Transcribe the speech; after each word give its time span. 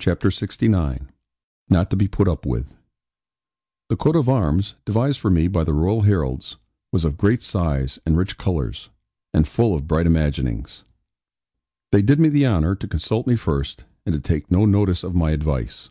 CHAPTER 0.00 0.28
LXIX 0.30 0.98
NOT 1.68 1.90
TO 1.90 1.96
BE 1.96 2.08
PUT 2.08 2.28
UP 2.28 2.46
WITH 2.46 2.78
The 3.90 3.96
coat 3.98 4.16
of 4.16 4.26
arms, 4.26 4.74
devised 4.86 5.20
for 5.20 5.28
me 5.30 5.48
by 5.48 5.64
the 5.64 5.74
Royal 5.74 6.00
heralds, 6.00 6.56
was 6.92 7.04
of 7.04 7.18
great 7.18 7.42
size, 7.42 7.98
and 8.06 8.16
rich 8.16 8.38
colours, 8.38 8.88
and 9.34 9.46
full 9.46 9.74
of 9.74 9.86
bright 9.86 10.06
imaginings. 10.06 10.84
They 11.92 12.00
did 12.00 12.18
me 12.18 12.30
the 12.30 12.46
honour 12.46 12.74
to 12.74 12.88
consult 12.88 13.26
me 13.26 13.36
first, 13.36 13.84
and 14.06 14.14
to 14.14 14.18
take 14.18 14.50
no 14.50 14.64
notice 14.64 15.04
of 15.04 15.14
my 15.14 15.32
advice. 15.32 15.90